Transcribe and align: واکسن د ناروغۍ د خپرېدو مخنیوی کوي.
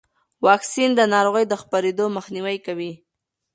واکسن 0.45 0.89
د 0.95 1.01
ناروغۍ 1.13 1.45
د 1.49 1.53
خپرېدو 1.61 2.05
مخنیوی 2.17 2.57
کوي. 2.65 2.91